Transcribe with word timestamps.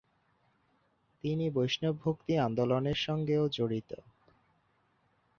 তিনি 1.23 1.45
বৈষ্ণব 1.49 1.95
ভক্তি 2.03 2.33
আন্দোলনের 2.37 2.97
সঙ্গেও 2.97 3.43
জড়িত। 3.49 3.91